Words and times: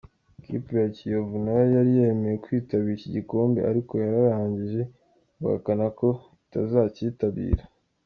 Ikipe 0.39 0.71
ya 0.81 0.89
Kiyovu 0.95 1.35
nayo 1.45 1.65
yari 1.75 1.91
yemeye 1.99 2.35
kwitabira 2.43 2.95
iki 2.97 3.07
gikombe 3.15 3.59
ariko 3.71 3.91
yararangije 4.03 4.81
guhakana 5.39 5.85
ko 5.99 6.07
itazacyitabira. 6.45 7.63